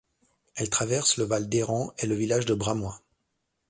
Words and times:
Elle 0.55 0.71
traverse 0.71 1.17
le 1.17 1.25
val 1.25 1.47
d'Hérens 1.47 1.93
et 1.99 2.07
le 2.07 2.15
village 2.15 2.47
de 2.47 2.55
Bramois. 2.55 3.03